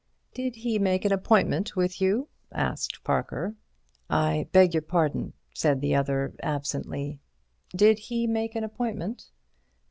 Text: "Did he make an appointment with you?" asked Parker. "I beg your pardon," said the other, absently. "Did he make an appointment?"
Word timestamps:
"Did 0.33 0.55
he 0.55 0.79
make 0.79 1.05
an 1.05 1.11
appointment 1.11 1.75
with 1.75 2.01
you?" 2.01 2.27
asked 2.51 3.03
Parker. 3.03 3.55
"I 4.09 4.47
beg 4.51 4.73
your 4.73 4.81
pardon," 4.81 5.33
said 5.53 5.79
the 5.79 5.93
other, 5.93 6.33
absently. 6.41 7.19
"Did 7.75 7.99
he 8.09 8.25
make 8.25 8.55
an 8.55 8.63
appointment?" 8.63 9.29